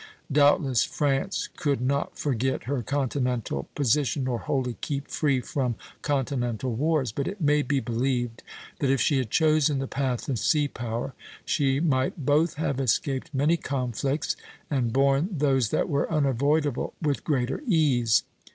[0.31, 7.11] Doubtless France could not forget her continental position, nor wholly keep free from continental wars;
[7.11, 8.41] but it may be believed
[8.79, 11.13] that if she had chosen the path of sea power,
[11.45, 14.35] she might both have escaped many conflicts
[14.71, 18.23] and borne those that were unavoidable with greater ease.